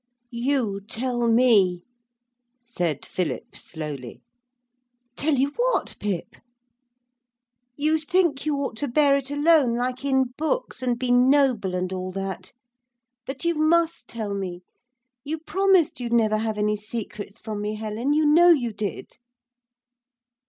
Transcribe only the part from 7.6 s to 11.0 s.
'You think you ought to bear it alone, like in books, and